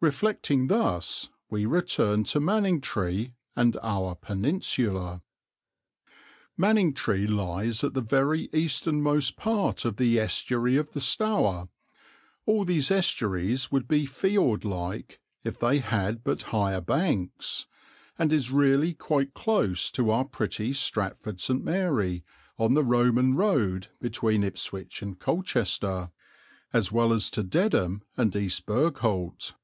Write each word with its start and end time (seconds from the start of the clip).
Reflecting 0.00 0.68
thus 0.68 1.28
we 1.50 1.66
return 1.66 2.22
to 2.22 2.38
Manningtree 2.38 3.32
and 3.56 3.76
our 3.82 4.14
peninsula. 4.14 5.22
Manningtree 6.56 7.26
lies 7.26 7.82
at 7.82 7.94
the 7.94 8.00
very 8.00 8.48
easternmost 8.52 9.36
part 9.36 9.84
of 9.84 9.96
the 9.96 10.20
estuary 10.20 10.76
of 10.76 10.92
the 10.92 11.00
Stour 11.00 11.68
all 12.46 12.64
these 12.64 12.92
estuaries 12.92 13.72
would 13.72 13.88
be 13.88 14.06
fjord 14.06 14.64
like 14.64 15.18
if 15.42 15.58
they 15.58 15.80
had 15.80 16.22
but 16.22 16.42
higher 16.52 16.80
banks 16.80 17.66
and 18.16 18.32
is 18.32 18.52
really 18.52 18.94
quite 18.94 19.34
close 19.34 19.90
to 19.90 20.12
our 20.12 20.24
pretty 20.24 20.72
Stratford 20.72 21.40
St. 21.40 21.64
Mary, 21.64 22.22
on 22.56 22.74
the 22.74 22.84
Roman 22.84 23.34
road 23.34 23.88
between 24.00 24.44
Ipswich 24.44 25.02
and 25.02 25.18
Colchester, 25.18 26.12
as 26.72 26.92
well 26.92 27.12
as 27.12 27.28
to 27.30 27.42
Dedham 27.42 28.02
and 28.16 28.36
East 28.36 28.64
Bergholt. 28.64 29.54